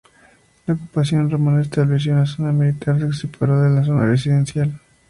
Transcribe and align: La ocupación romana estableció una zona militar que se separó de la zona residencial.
La 0.65 0.73
ocupación 0.73 1.29
romana 1.29 1.61
estableció 1.61 2.13
una 2.13 2.25
zona 2.25 2.51
militar 2.51 2.95
que 2.97 3.13
se 3.13 3.27
separó 3.27 3.61
de 3.61 3.69
la 3.69 3.83
zona 3.85 4.07
residencial. 4.07 4.71